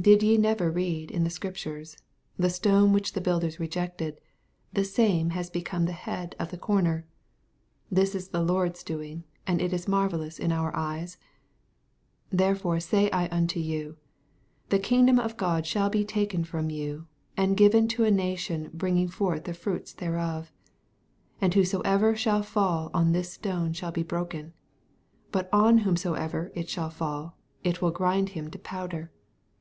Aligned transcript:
Did 0.00 0.20
ve 0.20 0.38
never 0.38 0.70
read 0.70 1.10
in 1.10 1.24
the 1.24 1.28
Scriptures, 1.28 1.96
The 2.36 2.50
stone 2.50 2.92
which 2.92 3.14
the 3.14 3.20
builders 3.20 3.58
rejected, 3.58 4.20
the 4.72 4.84
same 4.84 5.32
is 5.32 5.50
become 5.50 5.86
the 5.86 5.92
head 5.92 6.36
of 6.38 6.52
the 6.52 6.56
comer: 6.56 7.04
this 7.90 8.14
is 8.14 8.28
the 8.28 8.44
Lord's 8.44 8.84
doing, 8.84 9.24
and 9.44 9.60
it 9.60 9.72
is 9.72 9.88
marvellous 9.88 10.38
in 10.38 10.52
our 10.52 10.70
eyes? 10.76 11.16
43 12.30 12.38
Therefore 12.38 12.78
sav 12.78 13.08
I 13.12 13.28
unto 13.32 13.60
vou, 13.60 13.96
The 14.68 14.78
kingdom 14.78 15.18
of 15.18 15.36
God 15.36 15.66
shall 15.66 15.90
be 15.90 16.04
taken 16.04 16.44
from 16.44 16.70
you. 16.70 17.08
and 17.36 17.56
given 17.56 17.88
to 17.88 18.04
a 18.04 18.10
nation 18.12 18.70
bringing 18.72 19.08
fortn 19.08 19.42
the 19.42 19.52
fruits 19.52 19.92
thereof. 19.94 20.52
44 21.40 21.40
And 21.40 21.54
whosoever 21.54 22.14
shall 22.14 22.44
fall 22.44 22.88
on 22.94 23.10
this 23.10 23.32
stone 23.32 23.72
shall 23.72 23.90
be 23.90 24.04
broken: 24.04 24.52
but 25.32 25.48
on 25.52 25.78
whom 25.78 25.96
soever 25.96 26.52
it 26.54 26.68
shall 26.68 26.88
fiill, 26.88 27.32
it 27.64 27.82
will 27.82 27.90
grind 27.90 28.28
him 28.28 28.48
to 28.52 28.60
powder. 28.60 29.10